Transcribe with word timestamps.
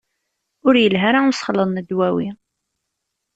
Ur 0.67 0.73
ilhi 0.83 1.01
ara 1.09 1.19
usexleḍ 1.29 1.69
n 1.71 1.77
ddwawi. 1.83 2.29